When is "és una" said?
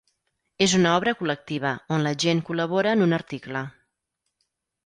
0.65-0.93